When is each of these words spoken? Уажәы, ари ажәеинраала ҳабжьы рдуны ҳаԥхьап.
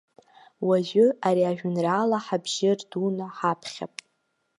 Уажәы, 0.67 1.05
ари 1.27 1.43
ажәеинраала 1.49 2.19
ҳабжьы 2.25 2.71
рдуны 2.79 3.25
ҳаԥхьап. 3.37 3.93